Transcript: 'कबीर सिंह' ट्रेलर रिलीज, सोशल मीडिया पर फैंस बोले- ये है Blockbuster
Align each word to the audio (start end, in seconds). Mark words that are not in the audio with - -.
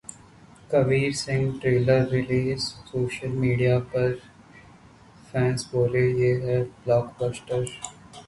'कबीर 0.69 1.11
सिंह' 1.17 1.51
ट्रेलर 1.61 2.07
रिलीज, 2.13 2.61
सोशल 2.87 3.35
मीडिया 3.43 3.77
पर 3.91 4.15
फैंस 5.27 5.69
बोले- 5.73 6.05
ये 6.21 6.33
है 6.47 6.57
Blockbuster 6.81 7.63